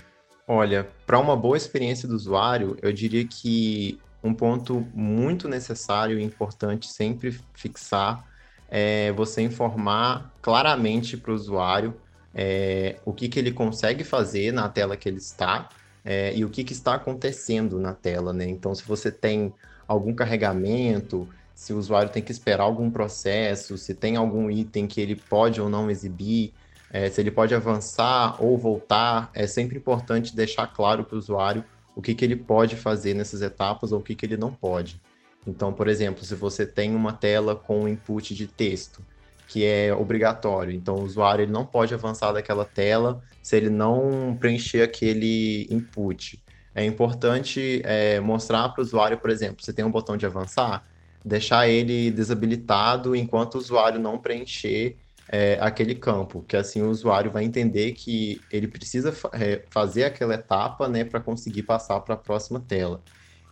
Olha, 0.47 0.87
para 1.07 1.19
uma 1.19 1.35
boa 1.35 1.57
experiência 1.57 2.07
do 2.07 2.15
usuário, 2.15 2.77
eu 2.79 2.93
diria 2.93 3.25
que 3.25 3.99
um 4.23 4.35
ponto 4.35 4.85
muito 4.93 5.47
necessário 5.47 6.19
e 6.19 6.23
importante 6.23 6.87
sempre 6.87 7.35
fixar 7.55 8.23
é 8.69 9.11
você 9.11 9.41
informar 9.41 10.33
claramente 10.41 11.17
para 11.17 11.31
o 11.31 11.35
usuário 11.35 11.95
é, 12.33 12.97
o 13.05 13.13
que, 13.13 13.29
que 13.29 13.39
ele 13.39 13.51
consegue 13.51 14.03
fazer 14.03 14.51
na 14.51 14.67
tela 14.67 14.97
que 14.97 15.07
ele 15.07 15.17
está 15.17 15.69
é, 16.03 16.35
e 16.35 16.43
o 16.43 16.49
que, 16.49 16.63
que 16.63 16.73
está 16.73 16.95
acontecendo 16.95 17.79
na 17.79 17.93
tela, 17.93 18.33
né? 18.33 18.45
Então, 18.45 18.75
se 18.75 18.83
você 18.83 19.11
tem 19.11 19.53
algum 19.87 20.13
carregamento, 20.13 21.27
se 21.55 21.73
o 21.73 21.77
usuário 21.77 22.11
tem 22.11 22.21
que 22.21 22.31
esperar 22.31 22.63
algum 22.63 22.91
processo, 22.91 23.77
se 23.77 23.95
tem 23.95 24.17
algum 24.17 24.51
item 24.51 24.85
que 24.85 24.99
ele 24.99 25.15
pode 25.15 25.61
ou 25.61 25.69
não 25.69 25.89
exibir, 25.89 26.53
é, 26.91 27.09
se 27.09 27.21
ele 27.21 27.31
pode 27.31 27.55
avançar 27.55 28.41
ou 28.43 28.57
voltar, 28.57 29.31
é 29.33 29.47
sempre 29.47 29.77
importante 29.77 30.35
deixar 30.35 30.67
claro 30.67 31.03
para 31.03 31.15
o 31.15 31.17
usuário 31.19 31.63
o 31.95 32.01
que, 32.01 32.13
que 32.13 32.25
ele 32.25 32.35
pode 32.35 32.75
fazer 32.75 33.13
nessas 33.13 33.41
etapas 33.41 33.91
ou 33.91 33.99
o 33.99 34.03
que, 34.03 34.13
que 34.13 34.25
ele 34.25 34.37
não 34.37 34.53
pode. 34.53 35.01
Então, 35.47 35.71
por 35.71 35.87
exemplo, 35.87 36.23
se 36.23 36.35
você 36.35 36.65
tem 36.65 36.95
uma 36.95 37.13
tela 37.13 37.55
com 37.55 37.87
input 37.87 38.33
de 38.33 38.47
texto, 38.47 39.01
que 39.47 39.63
é 39.63 39.93
obrigatório, 39.93 40.73
então 40.73 40.95
o 40.95 41.03
usuário 41.03 41.43
ele 41.43 41.51
não 41.51 41.65
pode 41.65 41.93
avançar 41.93 42.31
daquela 42.31 42.65
tela 42.65 43.21
se 43.43 43.55
ele 43.55 43.69
não 43.69 44.35
preencher 44.39 44.81
aquele 44.81 45.67
input. 45.69 46.43
É 46.73 46.83
importante 46.83 47.81
é, 47.85 48.19
mostrar 48.19 48.69
para 48.69 48.81
o 48.81 48.83
usuário, 48.83 49.17
por 49.17 49.29
exemplo, 49.29 49.63
você 49.63 49.71
tem 49.71 49.85
um 49.85 49.91
botão 49.91 50.17
de 50.17 50.25
avançar, 50.25 50.83
deixar 51.23 51.69
ele 51.69 52.11
desabilitado 52.11 53.15
enquanto 53.15 53.55
o 53.55 53.57
usuário 53.59 53.99
não 53.99 54.17
preencher 54.17 54.97
é, 55.27 55.57
aquele 55.61 55.95
campo, 55.95 56.43
que 56.47 56.55
assim 56.57 56.81
o 56.81 56.89
usuário 56.89 57.31
vai 57.31 57.43
entender 57.43 57.93
que 57.93 58.41
ele 58.51 58.67
precisa 58.67 59.11
fa 59.11 59.29
é, 59.33 59.63
fazer 59.69 60.03
aquela 60.03 60.35
etapa 60.35 60.87
né, 60.87 61.03
para 61.03 61.19
conseguir 61.19 61.63
passar 61.63 61.99
para 62.01 62.15
a 62.15 62.17
próxima 62.17 62.59
tela. 62.59 63.01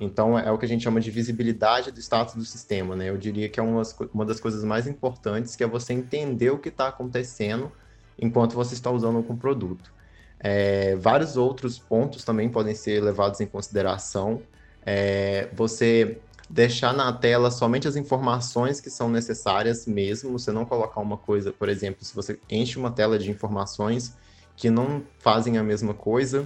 Então, 0.03 0.37
é 0.37 0.51
o 0.51 0.57
que 0.57 0.65
a 0.65 0.67
gente 0.67 0.83
chama 0.83 0.99
de 0.99 1.09
visibilidade 1.09 1.91
do 1.91 1.99
status 1.99 2.35
do 2.35 2.45
sistema, 2.45 2.95
né? 2.95 3.09
Eu 3.09 3.17
diria 3.17 3.47
que 3.49 3.59
é 3.59 3.63
uma, 3.63 3.81
uma 4.13 4.25
das 4.25 4.39
coisas 4.39 4.63
mais 4.63 4.87
importantes, 4.87 5.55
que 5.55 5.63
é 5.63 5.67
você 5.67 5.93
entender 5.93 6.49
o 6.49 6.57
que 6.57 6.69
está 6.69 6.87
acontecendo 6.87 7.71
enquanto 8.19 8.53
você 8.53 8.73
está 8.73 8.91
usando 8.91 9.17
algum 9.17 9.35
produto. 9.35 9.91
É, 10.39 10.95
vários 10.97 11.37
outros 11.37 11.79
pontos 11.79 12.23
também 12.23 12.49
podem 12.49 12.75
ser 12.75 13.01
levados 13.01 13.39
em 13.39 13.45
consideração. 13.45 14.41
É, 14.85 15.47
você 15.53 16.17
deixar 16.49 16.93
na 16.93 17.11
tela 17.13 17.49
somente 17.49 17.87
as 17.87 17.95
informações 17.95 18.81
que 18.81 18.89
são 18.89 19.09
necessárias 19.09 19.87
mesmo, 19.87 20.37
você 20.37 20.51
não 20.51 20.65
colocar 20.65 20.99
uma 20.99 21.17
coisa, 21.17 21.51
por 21.51 21.69
exemplo, 21.69 22.03
se 22.03 22.13
você 22.13 22.37
enche 22.49 22.77
uma 22.77 22.91
tela 22.91 23.17
de 23.17 23.31
informações 23.31 24.13
que 24.55 24.69
não 24.69 25.01
fazem 25.19 25.57
a 25.57 25.63
mesma 25.63 25.93
coisa, 25.93 26.45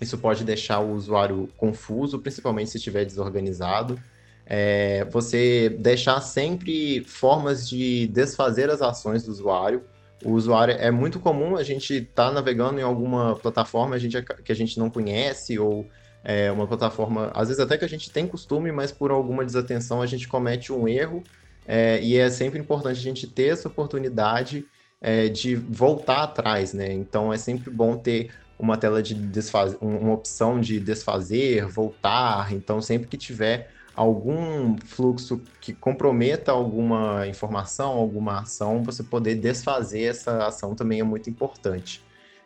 isso 0.00 0.16
pode 0.18 0.44
deixar 0.44 0.80
o 0.80 0.92
usuário 0.92 1.48
confuso, 1.56 2.18
principalmente 2.18 2.70
se 2.70 2.76
estiver 2.76 3.04
desorganizado. 3.04 3.98
É, 4.46 5.04
você 5.10 5.68
deixar 5.68 6.20
sempre 6.20 7.04
formas 7.04 7.68
de 7.68 8.06
desfazer 8.08 8.70
as 8.70 8.80
ações 8.80 9.24
do 9.24 9.30
usuário. 9.30 9.84
O 10.24 10.32
usuário 10.32 10.74
é 10.74 10.90
muito 10.90 11.20
comum 11.20 11.56
a 11.56 11.62
gente 11.62 11.94
estar 11.94 12.28
tá 12.28 12.32
navegando 12.32 12.80
em 12.80 12.82
alguma 12.82 13.36
plataforma 13.36 13.96
a 13.96 13.98
gente, 13.98 14.20
que 14.22 14.50
a 14.50 14.54
gente 14.54 14.78
não 14.78 14.88
conhece 14.88 15.58
ou 15.58 15.86
é, 16.24 16.50
uma 16.50 16.66
plataforma, 16.66 17.30
às 17.34 17.48
vezes 17.48 17.62
até 17.62 17.76
que 17.76 17.84
a 17.84 17.88
gente 17.88 18.10
tem 18.10 18.26
costume, 18.26 18.72
mas 18.72 18.90
por 18.90 19.10
alguma 19.10 19.44
desatenção 19.44 20.00
a 20.00 20.06
gente 20.06 20.26
comete 20.26 20.72
um 20.72 20.88
erro. 20.88 21.22
É, 21.66 22.00
e 22.02 22.16
é 22.16 22.30
sempre 22.30 22.58
importante 22.58 22.98
a 22.98 23.02
gente 23.02 23.26
ter 23.26 23.48
essa 23.48 23.68
oportunidade 23.68 24.64
é, 25.00 25.28
de 25.28 25.54
voltar 25.54 26.22
atrás, 26.22 26.72
né? 26.72 26.92
Então 26.92 27.32
é 27.32 27.36
sempre 27.36 27.70
bom 27.70 27.96
ter 27.96 28.30
uma 28.58 28.76
tela 28.76 29.02
de 29.02 29.14
desfazer, 29.14 29.78
uma 29.80 30.12
opção 30.12 30.60
de 30.60 30.80
desfazer, 30.80 31.66
voltar. 31.66 32.52
Então, 32.52 32.80
sempre 32.82 33.06
que 33.08 33.16
tiver 33.16 33.70
algum 33.94 34.76
fluxo 34.78 35.40
que 35.60 35.72
comprometa 35.72 36.52
alguma 36.52 37.26
informação, 37.26 37.90
alguma 37.92 38.40
ação, 38.40 38.82
você 38.82 39.02
poder 39.02 39.34
desfazer 39.34 40.02
essa 40.02 40.46
ação 40.46 40.74
também 40.74 41.00
é 41.00 41.04
muito 41.04 41.28
importante. 41.28 42.02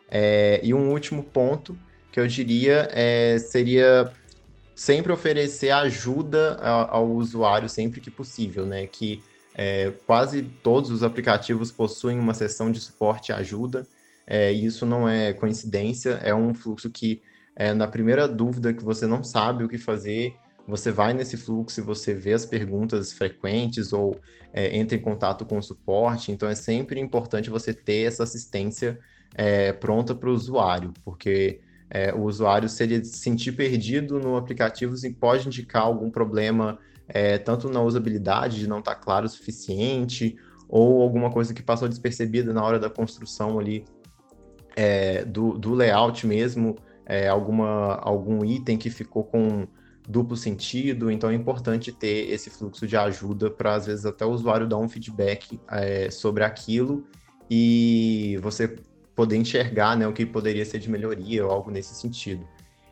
É, 0.09 0.59
e 0.63 0.73
um 0.73 0.91
último 0.91 1.23
ponto 1.23 1.77
que 2.11 2.19
eu 2.19 2.27
diria 2.27 2.87
é, 2.91 3.37
seria 3.39 4.11
sempre 4.75 5.11
oferecer 5.11 5.69
ajuda 5.71 6.55
ao, 6.55 7.09
usuário 7.09 7.69
sempre 7.69 8.01
que 8.01 8.11
possível, 8.11 8.65
né? 8.65 8.87
Que 8.87 9.21
é, 9.55 9.91
quase 10.05 10.41
todos 10.41 10.89
os 10.89 11.03
aplicativos 11.03 11.71
possuem 11.71 12.19
uma 12.19 12.33
seção 12.33 12.71
de 12.71 12.79
suporte 12.79 13.29
e 13.29 13.33
ajuda. 13.33 13.85
É, 14.25 14.51
isso 14.51 14.85
não 14.85 15.07
é 15.07 15.33
coincidência, 15.33 16.11
é 16.23 16.33
um 16.33 16.53
fluxo 16.53 16.89
que, 16.89 17.21
é, 17.55 17.73
na 17.73 17.87
primeira 17.87 18.27
dúvida 18.27 18.73
que 18.73 18.83
você 18.83 19.05
não 19.05 19.23
sabe 19.23 19.63
o 19.63 19.69
que 19.69 19.77
fazer, 19.77 20.35
você 20.67 20.91
vai 20.91 21.13
nesse 21.13 21.35
fluxo 21.35 21.79
e 21.79 21.83
você 21.83 22.13
vê 22.13 22.33
as 22.33 22.45
perguntas 22.45 23.11
frequentes 23.11 23.91
ou 23.91 24.17
é, 24.53 24.77
entra 24.77 24.97
em 24.97 25.01
contato 25.01 25.45
com 25.45 25.57
o 25.57 25.63
suporte. 25.63 26.31
Então, 26.31 26.47
é 26.47 26.55
sempre 26.55 26.99
importante 26.99 27.49
você 27.49 27.73
ter 27.73 28.07
essa 28.07 28.23
assistência 28.23 28.97
é, 29.35 29.73
pronta 29.73 30.15
para 30.15 30.29
o 30.29 30.33
usuário, 30.33 30.93
porque 31.03 31.59
é, 31.89 32.13
o 32.13 32.23
usuário, 32.23 32.69
se 32.69 32.83
ele 32.83 33.03
se 33.03 33.17
sentir 33.17 33.51
perdido 33.51 34.19
no 34.19 34.37
aplicativo, 34.37 34.95
pode 35.19 35.47
indicar 35.47 35.83
algum 35.83 36.09
problema, 36.09 36.79
é, 37.07 37.37
tanto 37.37 37.69
na 37.69 37.81
usabilidade, 37.81 38.59
de 38.59 38.67
não 38.67 38.79
estar 38.79 38.95
tá 38.95 39.01
claro 39.01 39.25
o 39.25 39.29
suficiente, 39.29 40.37
ou 40.69 41.01
alguma 41.01 41.29
coisa 41.29 41.53
que 41.53 41.61
passou 41.61 41.89
despercebida 41.89 42.53
na 42.53 42.63
hora 42.63 42.79
da 42.79 42.89
construção 42.89 43.59
ali 43.59 43.85
é, 44.75 45.23
do, 45.25 45.57
do 45.57 45.73
layout 45.73 46.25
mesmo, 46.25 46.75
é, 47.05 47.27
alguma, 47.27 47.95
algum 47.95 48.43
item 48.43 48.77
que 48.77 48.89
ficou 48.89 49.23
com 49.23 49.67
duplo 50.07 50.35
sentido, 50.35 51.09
então 51.09 51.29
é 51.29 51.33
importante 51.33 51.91
ter 51.91 52.29
esse 52.29 52.49
fluxo 52.49 52.85
de 52.85 52.97
ajuda 52.97 53.49
para 53.49 53.75
às 53.75 53.85
vezes 53.85 54.05
até 54.05 54.25
o 54.25 54.31
usuário 54.31 54.67
dar 54.67 54.77
um 54.77 54.89
feedback 54.89 55.59
é, 55.71 56.11
sobre 56.11 56.43
aquilo 56.43 57.05
e 57.49 58.37
você 58.41 58.75
poder 59.15 59.37
enxergar 59.37 59.95
né, 59.95 60.07
o 60.07 60.13
que 60.13 60.25
poderia 60.25 60.65
ser 60.65 60.79
de 60.79 60.89
melhoria 60.89 61.45
ou 61.45 61.51
algo 61.51 61.71
nesse 61.71 61.95
sentido. 61.95 62.45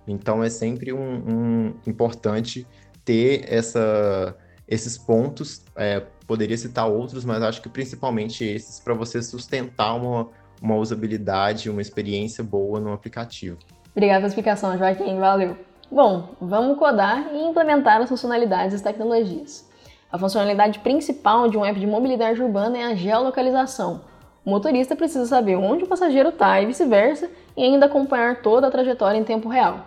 Então 0.08 0.44
é 0.44 0.50
sempre 0.50 0.94
um, 0.94 1.00
um 1.00 1.74
importante 1.86 2.66
ter 3.04 3.44
essa, 3.48 4.36
esses 4.68 4.98
pontos, 4.98 5.64
é, 5.76 6.00
poderia 6.26 6.58
citar 6.58 6.88
outros, 6.88 7.26
mas 7.26 7.42
acho 7.44 7.62
que 7.62 7.70
principalmente 7.70 8.44
esses 8.44 8.80
para 8.80 8.94
você 8.94 9.22
sustentar 9.22 9.96
uma, 9.96 10.30
uma 10.62 10.76
usabilidade, 10.76 11.70
uma 11.70 11.82
experiência 11.82 12.44
boa 12.44 12.80
no 12.80 12.94
aplicativo. 12.94 13.58
Obrigada 13.92 14.20
pela 14.20 14.30
explicação, 14.30 14.78
Joaquim, 14.78 15.18
valeu. 15.18 15.58
Bom, 15.92 16.30
vamos 16.40 16.78
codar 16.78 17.34
e 17.34 17.42
implementar 17.42 18.02
as 18.02 18.10
funcionalidades 18.10 18.74
das 18.74 18.82
tecnologias. 18.82 19.70
A 20.12 20.18
funcionalidade 20.18 20.80
principal 20.80 21.50
de 21.50 21.58
um 21.58 21.66
app 21.66 21.80
de 21.80 21.88
mobilidade 21.88 22.42
urbana 22.42 22.78
é 22.78 22.84
a 22.84 22.96
geolocalização, 22.96 24.02
o 24.44 24.50
motorista 24.50 24.96
precisa 24.96 25.26
saber 25.28 25.56
onde 25.56 25.84
o 25.84 25.88
passageiro 25.88 26.30
está 26.30 26.60
e 26.60 26.66
vice-versa, 26.66 27.30
e 27.56 27.64
ainda 27.64 27.86
acompanhar 27.86 28.42
toda 28.42 28.68
a 28.68 28.72
trajetória 28.72 29.18
em 29.18 29.24
tempo 29.24 29.48
real. 29.48 29.86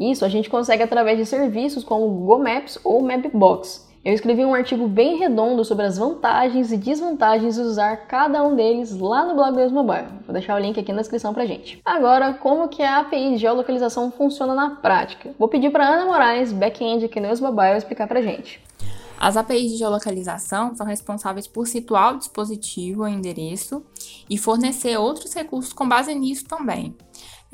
Isso 0.00 0.24
a 0.24 0.28
gente 0.28 0.48
consegue 0.48 0.82
através 0.82 1.18
de 1.18 1.26
serviços 1.26 1.84
como 1.84 2.08
Google 2.08 2.38
Maps 2.38 2.78
ou 2.82 3.02
Mapbox. 3.02 3.91
Eu 4.04 4.12
escrevi 4.12 4.44
um 4.44 4.52
artigo 4.52 4.88
bem 4.88 5.16
redondo 5.16 5.64
sobre 5.64 5.86
as 5.86 5.96
vantagens 5.96 6.72
e 6.72 6.76
desvantagens 6.76 7.54
de 7.54 7.60
usar 7.60 7.96
cada 8.08 8.42
um 8.42 8.56
deles 8.56 8.98
lá 8.98 9.24
no 9.24 9.36
blog 9.36 9.52
do 9.52 9.70
Mobile. 9.70 10.08
Vou 10.26 10.32
deixar 10.32 10.56
o 10.56 10.58
link 10.58 10.80
aqui 10.80 10.92
na 10.92 11.02
descrição 11.02 11.32
pra 11.32 11.46
gente. 11.46 11.80
Agora, 11.84 12.34
como 12.34 12.68
que 12.68 12.82
a 12.82 12.98
API 12.98 13.34
de 13.34 13.36
geolocalização 13.36 14.10
funciona 14.10 14.56
na 14.56 14.70
prática? 14.70 15.32
Vou 15.38 15.46
pedir 15.46 15.70
para 15.70 15.86
Ana 15.86 16.04
Moraes, 16.04 16.52
back-end 16.52 17.04
aqui 17.04 17.20
no 17.20 17.28
Mobile, 17.28 17.76
explicar 17.76 18.08
pra 18.08 18.20
gente. 18.20 18.60
As 19.20 19.36
APIs 19.36 19.70
de 19.70 19.76
geolocalização 19.76 20.74
são 20.74 20.84
responsáveis 20.84 21.46
por 21.46 21.68
situar 21.68 22.12
o 22.12 22.18
dispositivo 22.18 23.02
ou 23.02 23.08
endereço 23.08 23.84
e 24.28 24.36
fornecer 24.36 24.96
outros 24.96 25.32
recursos 25.32 25.72
com 25.72 25.88
base 25.88 26.12
nisso 26.12 26.44
também. 26.46 26.96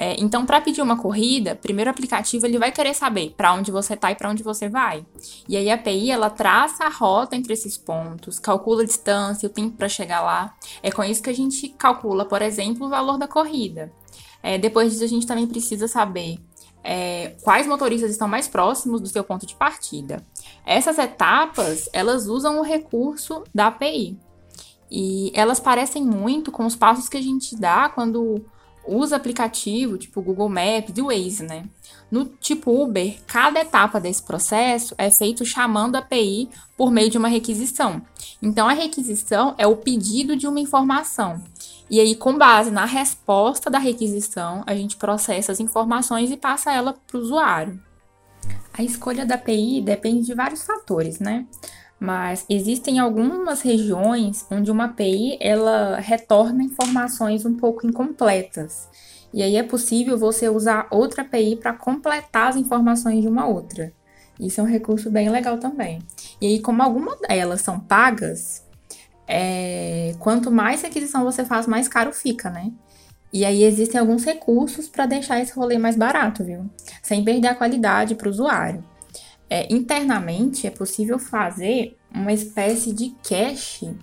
É, 0.00 0.14
então, 0.20 0.46
para 0.46 0.60
pedir 0.60 0.80
uma 0.80 0.96
corrida, 0.96 1.56
primeiro 1.56 1.90
o 1.90 1.92
aplicativo 1.92 2.46
ele 2.46 2.56
vai 2.56 2.70
querer 2.70 2.94
saber 2.94 3.34
para 3.36 3.52
onde 3.52 3.72
você 3.72 3.94
está 3.94 4.12
e 4.12 4.14
para 4.14 4.30
onde 4.30 4.44
você 4.44 4.68
vai. 4.68 5.04
E 5.48 5.56
aí 5.56 5.68
a 5.68 5.74
API 5.74 6.12
ela 6.12 6.30
traça 6.30 6.84
a 6.84 6.88
rota 6.88 7.34
entre 7.34 7.52
esses 7.52 7.76
pontos, 7.76 8.38
calcula 8.38 8.82
a 8.82 8.86
distância, 8.86 9.48
o 9.48 9.50
tempo 9.50 9.76
para 9.76 9.88
chegar 9.88 10.20
lá. 10.20 10.54
É 10.84 10.92
com 10.92 11.02
isso 11.02 11.20
que 11.20 11.30
a 11.30 11.34
gente 11.34 11.70
calcula, 11.70 12.24
por 12.24 12.42
exemplo, 12.42 12.86
o 12.86 12.88
valor 12.88 13.18
da 13.18 13.26
corrida. 13.26 13.92
É, 14.40 14.56
depois 14.56 14.92
disso, 14.92 15.02
a 15.02 15.08
gente 15.08 15.26
também 15.26 15.48
precisa 15.48 15.88
saber 15.88 16.38
é, 16.84 17.34
quais 17.42 17.66
motoristas 17.66 18.12
estão 18.12 18.28
mais 18.28 18.46
próximos 18.46 19.00
do 19.00 19.08
seu 19.08 19.24
ponto 19.24 19.44
de 19.46 19.56
partida. 19.56 20.24
Essas 20.64 20.96
etapas, 20.96 21.88
elas 21.92 22.28
usam 22.28 22.60
o 22.60 22.62
recurso 22.62 23.42
da 23.52 23.66
API. 23.66 24.16
E 24.88 25.32
elas 25.34 25.58
parecem 25.58 26.04
muito 26.04 26.52
com 26.52 26.64
os 26.64 26.76
passos 26.76 27.08
que 27.08 27.16
a 27.16 27.22
gente 27.22 27.56
dá 27.56 27.88
quando 27.88 28.44
usa 28.88 29.16
aplicativo, 29.16 29.98
tipo 29.98 30.22
Google 30.22 30.48
Maps 30.48 30.96
e 30.96 31.02
Waze, 31.02 31.42
né? 31.44 31.64
No 32.10 32.24
tipo 32.24 32.70
Uber, 32.82 33.18
cada 33.26 33.60
etapa 33.60 34.00
desse 34.00 34.22
processo 34.22 34.94
é 34.96 35.10
feito 35.10 35.44
chamando 35.44 35.96
a 35.96 35.98
API 35.98 36.48
por 36.76 36.90
meio 36.90 37.10
de 37.10 37.18
uma 37.18 37.28
requisição. 37.28 38.00
Então, 38.40 38.66
a 38.68 38.72
requisição 38.72 39.54
é 39.58 39.66
o 39.66 39.76
pedido 39.76 40.34
de 40.34 40.46
uma 40.46 40.60
informação. 40.60 41.42
E 41.90 42.00
aí, 42.00 42.14
com 42.14 42.36
base 42.36 42.70
na 42.70 42.84
resposta 42.84 43.70
da 43.70 43.78
requisição, 43.78 44.62
a 44.66 44.74
gente 44.74 44.96
processa 44.96 45.52
as 45.52 45.60
informações 45.60 46.30
e 46.30 46.36
passa 46.36 46.72
ela 46.72 46.94
para 47.06 47.18
o 47.18 47.20
usuário. 47.20 47.80
A 48.72 48.82
escolha 48.82 49.26
da 49.26 49.34
API 49.34 49.82
depende 49.82 50.26
de 50.26 50.34
vários 50.34 50.62
fatores, 50.62 51.18
né? 51.18 51.46
Mas 52.00 52.44
existem 52.48 52.98
algumas 52.98 53.60
regiões 53.60 54.46
onde 54.50 54.70
uma 54.70 54.84
API 54.84 55.36
ela 55.40 55.96
retorna 55.96 56.62
informações 56.62 57.44
um 57.44 57.54
pouco 57.54 57.86
incompletas. 57.86 58.88
E 59.32 59.42
aí 59.42 59.56
é 59.56 59.62
possível 59.62 60.16
você 60.16 60.48
usar 60.48 60.86
outra 60.90 61.22
API 61.22 61.56
para 61.56 61.72
completar 61.72 62.48
as 62.48 62.56
informações 62.56 63.20
de 63.20 63.28
uma 63.28 63.46
outra. 63.46 63.92
Isso 64.38 64.60
é 64.60 64.64
um 64.64 64.66
recurso 64.66 65.10
bem 65.10 65.28
legal 65.28 65.58
também. 65.58 65.98
E 66.40 66.46
aí, 66.46 66.60
como 66.60 66.82
algumas 66.82 67.18
delas 67.20 67.60
são 67.60 67.80
pagas, 67.80 68.64
é, 69.26 70.14
quanto 70.20 70.50
mais 70.50 70.82
requisição 70.82 71.24
você 71.24 71.44
faz, 71.44 71.66
mais 71.66 71.88
caro 71.88 72.12
fica, 72.12 72.48
né? 72.48 72.72
E 73.32 73.44
aí 73.44 73.62
existem 73.62 74.00
alguns 74.00 74.24
recursos 74.24 74.88
para 74.88 75.04
deixar 75.04 75.40
esse 75.40 75.52
rolê 75.52 75.76
mais 75.76 75.96
barato, 75.96 76.44
viu? 76.44 76.70
Sem 77.02 77.22
perder 77.22 77.48
a 77.48 77.54
qualidade 77.54 78.14
para 78.14 78.28
o 78.28 78.30
usuário. 78.30 78.82
É, 79.50 79.72
internamente 79.72 80.66
é 80.66 80.70
possível 80.70 81.18
fazer 81.18 81.96
uma 82.12 82.32
espécie 82.32 82.92
de 82.92 83.14
cache 83.26 83.94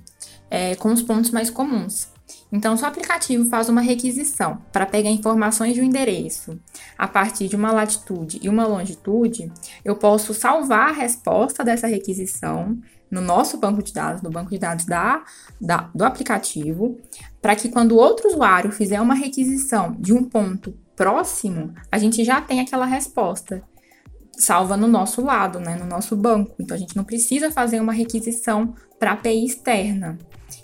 é, 0.49 0.75
com 0.75 0.91
os 0.91 1.01
pontos 1.01 1.31
mais 1.31 1.49
comuns. 1.49 2.07
Então, 2.51 2.77
se 2.77 2.83
o 2.83 2.87
aplicativo 2.87 3.49
faz 3.49 3.69
uma 3.69 3.81
requisição 3.81 4.61
para 4.71 4.85
pegar 4.85 5.09
informações 5.09 5.73
de 5.73 5.81
um 5.81 5.83
endereço 5.83 6.59
a 6.97 7.07
partir 7.07 7.47
de 7.47 7.55
uma 7.55 7.71
latitude 7.71 8.39
e 8.41 8.49
uma 8.49 8.65
longitude, 8.65 9.51
eu 9.83 9.95
posso 9.95 10.33
salvar 10.33 10.89
a 10.89 10.93
resposta 10.93 11.63
dessa 11.63 11.87
requisição 11.87 12.77
no 13.09 13.21
nosso 13.21 13.57
banco 13.57 13.83
de 13.83 13.93
dados, 13.93 14.21
no 14.21 14.29
banco 14.29 14.49
de 14.49 14.57
dados 14.57 14.85
da, 14.85 15.23
da 15.59 15.89
do 15.93 16.03
aplicativo, 16.03 16.97
para 17.41 17.55
que 17.55 17.69
quando 17.69 17.97
outro 17.97 18.27
usuário 18.27 18.71
fizer 18.71 18.99
uma 18.99 19.15
requisição 19.15 19.95
de 19.99 20.13
um 20.13 20.23
ponto 20.23 20.73
próximo, 20.95 21.73
a 21.91 21.97
gente 21.97 22.23
já 22.23 22.41
tem 22.41 22.59
aquela 22.59 22.85
resposta 22.85 23.63
salva 24.37 24.75
no 24.75 24.87
nosso 24.87 25.23
lado, 25.23 25.59
né, 25.59 25.75
no 25.75 25.85
nosso 25.85 26.15
banco. 26.15 26.55
Então 26.59 26.75
a 26.75 26.79
gente 26.79 26.95
não 26.95 27.03
precisa 27.03 27.51
fazer 27.51 27.79
uma 27.79 27.93
requisição 27.93 28.73
para 28.99 29.13
API 29.13 29.45
externa. 29.45 30.17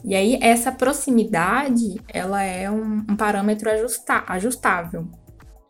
E 0.03 0.15
aí 0.15 0.37
essa 0.41 0.71
proximidade, 0.71 2.01
ela 2.07 2.43
é 2.43 2.69
um, 2.69 3.05
um 3.09 3.15
parâmetro 3.15 3.69
ajusta 3.69 4.23
ajustável. 4.27 5.07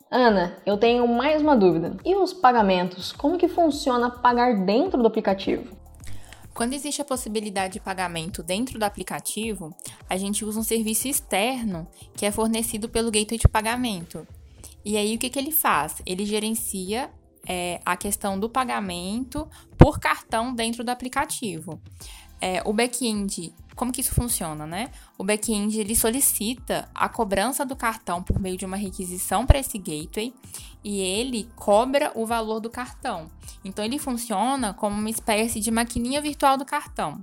Ana, 0.09 0.57
eu 0.65 0.77
tenho 0.77 1.07
mais 1.07 1.41
uma 1.41 1.55
dúvida. 1.55 1.95
E 2.03 2.15
os 2.15 2.33
pagamentos? 2.33 3.13
Como 3.13 3.37
que 3.37 3.47
funciona 3.47 4.09
pagar 4.09 4.65
dentro 4.65 5.01
do 5.01 5.07
aplicativo? 5.07 5.79
Quando 6.53 6.73
existe 6.73 7.01
a 7.01 7.05
possibilidade 7.05 7.73
de 7.73 7.79
pagamento 7.79 8.43
dentro 8.43 8.77
do 8.77 8.83
aplicativo, 8.83 9.73
a 10.09 10.17
gente 10.17 10.43
usa 10.43 10.59
um 10.59 10.63
serviço 10.63 11.07
externo 11.07 11.87
que 12.13 12.25
é 12.25 12.31
fornecido 12.31 12.89
pelo 12.89 13.09
gateway 13.09 13.39
de 13.39 13.47
pagamento. 13.47 14.27
E 14.83 14.97
aí 14.97 15.15
o 15.15 15.17
que, 15.17 15.29
que 15.29 15.39
ele 15.39 15.51
faz? 15.51 16.01
Ele 16.05 16.25
gerencia 16.25 17.09
é, 17.47 17.79
a 17.85 17.95
questão 17.97 18.39
do 18.39 18.49
pagamento 18.49 19.47
por 19.77 19.99
cartão 19.99 20.53
dentro 20.53 20.83
do 20.83 20.89
aplicativo. 20.89 21.81
É, 22.39 22.61
o 22.65 22.73
back-end 22.73 23.53
como 23.75 23.91
que 23.91 24.01
isso 24.01 24.13
funciona, 24.13 24.67
né? 24.67 24.91
O 25.17 25.23
back-end 25.23 25.79
ele 25.79 25.95
solicita 25.95 26.89
a 26.93 27.07
cobrança 27.09 27.65
do 27.65 27.75
cartão 27.75 28.21
por 28.21 28.39
meio 28.39 28.57
de 28.57 28.65
uma 28.65 28.77
requisição 28.77 29.45
para 29.45 29.59
esse 29.59 29.77
gateway 29.77 30.33
e 30.83 30.99
ele 30.99 31.49
cobra 31.55 32.11
o 32.15 32.25
valor 32.25 32.59
do 32.59 32.69
cartão. 32.69 33.27
Então 33.63 33.83
ele 33.83 33.97
funciona 33.97 34.73
como 34.73 34.95
uma 34.95 35.09
espécie 35.09 35.59
de 35.59 35.71
maquininha 35.71 36.21
virtual 36.21 36.57
do 36.57 36.65
cartão. 36.65 37.21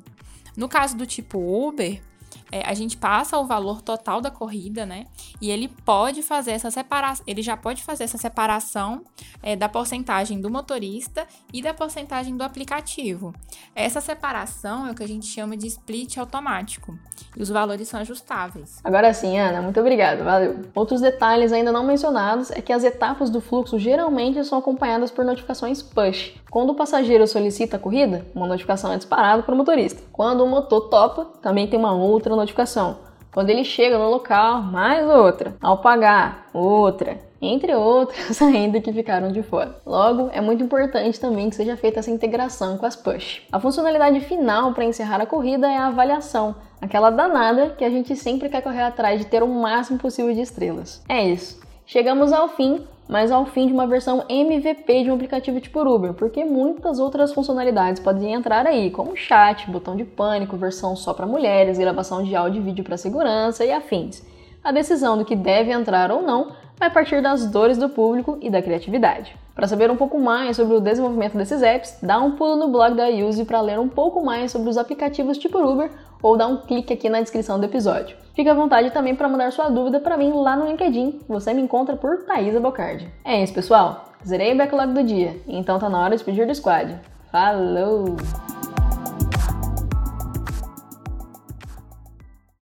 No 0.56 0.68
caso 0.68 0.96
do 0.96 1.06
tipo 1.06 1.38
Uber, 1.38 2.02
é, 2.50 2.62
a 2.64 2.74
gente 2.74 2.96
passa 2.96 3.38
o 3.38 3.46
valor 3.46 3.82
total 3.82 4.20
da 4.20 4.30
corrida, 4.30 4.86
né? 4.86 5.06
E 5.40 5.50
ele 5.50 5.68
pode 5.68 6.22
fazer 6.22 6.52
essa 6.52 6.70
separação, 6.70 7.24
ele 7.26 7.42
já 7.42 7.56
pode 7.56 7.82
fazer 7.82 8.04
essa 8.04 8.18
separação 8.18 9.02
é, 9.42 9.54
da 9.54 9.68
porcentagem 9.68 10.40
do 10.40 10.50
motorista 10.50 11.26
e 11.52 11.60
da 11.60 11.74
porcentagem 11.74 12.36
do 12.36 12.42
aplicativo. 12.42 13.34
Essa 13.74 14.00
separação 14.00 14.86
é 14.86 14.90
o 14.90 14.94
que 14.94 15.02
a 15.02 15.08
gente 15.08 15.26
chama 15.26 15.56
de 15.56 15.66
split 15.66 16.16
automático. 16.18 16.98
E 17.36 17.42
os 17.42 17.48
valores 17.48 17.88
são 17.88 18.00
ajustáveis. 18.00 18.80
Agora 18.82 19.12
sim, 19.12 19.38
Ana, 19.38 19.60
muito 19.60 19.78
obrigado, 19.80 20.24
valeu. 20.24 20.60
Outros 20.74 21.00
detalhes 21.00 21.52
ainda 21.52 21.70
não 21.70 21.84
mencionados 21.84 22.50
é 22.50 22.60
que 22.60 22.72
as 22.72 22.84
etapas 22.84 23.30
do 23.30 23.40
fluxo 23.40 23.78
geralmente 23.78 24.42
são 24.44 24.58
acompanhadas 24.58 25.10
por 25.10 25.24
notificações 25.24 25.82
push. 25.82 26.34
Quando 26.50 26.70
o 26.70 26.74
passageiro 26.74 27.26
solicita 27.26 27.76
a 27.76 27.80
corrida, 27.80 28.26
uma 28.34 28.46
notificação 28.46 28.92
é 28.92 28.96
disparada 28.96 29.42
para 29.42 29.54
o 29.54 29.56
motorista. 29.56 30.02
Quando 30.12 30.42
o 30.42 30.48
motor 30.48 30.88
topa, 30.88 31.26
também 31.42 31.66
tem 31.66 31.78
uma 31.78 31.92
outra 31.92 32.34
notificação. 32.38 32.98
Quando 33.32 33.50
ele 33.50 33.64
chega 33.64 33.98
no 33.98 34.08
local, 34.08 34.62
mais 34.62 35.06
outra. 35.06 35.54
Ao 35.60 35.78
pagar, 35.78 36.46
outra. 36.52 37.18
Entre 37.40 37.72
outras 37.74 38.40
ainda 38.42 38.80
que 38.80 38.92
ficaram 38.92 39.30
de 39.30 39.42
fora. 39.42 39.76
Logo, 39.86 40.28
é 40.32 40.40
muito 40.40 40.62
importante 40.64 41.20
também 41.20 41.48
que 41.48 41.56
seja 41.56 41.76
feita 41.76 42.00
essa 42.00 42.10
integração 42.10 42.76
com 42.76 42.86
as 42.86 42.96
push. 42.96 43.42
A 43.52 43.60
funcionalidade 43.60 44.20
final 44.20 44.72
para 44.72 44.84
encerrar 44.84 45.20
a 45.20 45.26
corrida 45.26 45.68
é 45.70 45.76
a 45.76 45.86
avaliação, 45.86 46.56
aquela 46.80 47.10
danada 47.10 47.74
que 47.78 47.84
a 47.84 47.90
gente 47.90 48.16
sempre 48.16 48.48
quer 48.48 48.62
correr 48.62 48.82
atrás 48.82 49.20
de 49.20 49.26
ter 49.26 49.42
o 49.42 49.48
máximo 49.48 49.98
possível 49.98 50.34
de 50.34 50.40
estrelas. 50.40 51.02
É 51.08 51.22
isso. 51.22 51.67
Chegamos 51.90 52.34
ao 52.34 52.50
fim, 52.50 52.86
mas 53.08 53.32
ao 53.32 53.46
fim 53.46 53.66
de 53.66 53.72
uma 53.72 53.86
versão 53.86 54.22
MVP 54.28 55.04
de 55.04 55.10
um 55.10 55.14
aplicativo 55.14 55.58
tipo 55.58 55.80
Uber, 55.80 56.12
porque 56.12 56.44
muitas 56.44 56.98
outras 56.98 57.32
funcionalidades 57.32 57.98
podem 57.98 58.34
entrar 58.34 58.66
aí, 58.66 58.90
como 58.90 59.16
chat, 59.16 59.70
botão 59.70 59.96
de 59.96 60.04
pânico, 60.04 60.54
versão 60.54 60.94
só 60.94 61.14
para 61.14 61.24
mulheres, 61.24 61.78
gravação 61.78 62.22
de 62.22 62.36
áudio 62.36 62.60
e 62.60 62.64
vídeo 62.66 62.84
para 62.84 62.98
segurança 62.98 63.64
e 63.64 63.72
afins. 63.72 64.22
A 64.62 64.70
decisão 64.70 65.16
do 65.16 65.24
que 65.24 65.34
deve 65.34 65.72
entrar 65.72 66.12
ou 66.12 66.20
não 66.20 66.52
vai 66.78 66.90
partir 66.90 67.22
das 67.22 67.46
dores 67.46 67.78
do 67.78 67.88
público 67.88 68.36
e 68.42 68.50
da 68.50 68.60
criatividade. 68.60 69.34
Para 69.58 69.66
saber 69.66 69.90
um 69.90 69.96
pouco 69.96 70.20
mais 70.20 70.56
sobre 70.56 70.76
o 70.76 70.80
desenvolvimento 70.80 71.36
desses 71.36 71.62
apps, 71.62 71.98
dá 72.00 72.20
um 72.20 72.36
pulo 72.36 72.54
no 72.54 72.68
blog 72.68 72.94
da 72.94 73.08
Use 73.08 73.44
para 73.44 73.60
ler 73.60 73.76
um 73.76 73.88
pouco 73.88 74.24
mais 74.24 74.52
sobre 74.52 74.70
os 74.70 74.78
aplicativos 74.78 75.36
tipo 75.36 75.58
Uber 75.58 75.90
ou 76.22 76.36
dá 76.36 76.46
um 76.46 76.58
clique 76.58 76.92
aqui 76.92 77.08
na 77.08 77.20
descrição 77.20 77.58
do 77.58 77.66
episódio. 77.66 78.16
Fique 78.36 78.48
à 78.48 78.54
vontade 78.54 78.92
também 78.92 79.16
para 79.16 79.28
mandar 79.28 79.50
sua 79.50 79.68
dúvida 79.68 79.98
para 79.98 80.16
mim 80.16 80.30
lá 80.32 80.54
no 80.54 80.68
LinkedIn. 80.68 81.22
Você 81.28 81.52
me 81.52 81.60
encontra 81.60 81.96
por 81.96 82.18
Thaisa 82.18 82.60
Bocardi. 82.60 83.08
É 83.24 83.42
isso, 83.42 83.52
pessoal. 83.52 84.04
Zerei 84.24 84.54
o 84.54 84.56
backlog 84.56 84.92
do 84.92 85.02
dia, 85.02 85.42
então 85.48 85.76
tá 85.76 85.90
na 85.90 86.04
hora 86.04 86.16
de 86.16 86.22
pedir 86.22 86.46
do 86.46 86.54
squad. 86.54 86.94
Falou! 87.32 88.14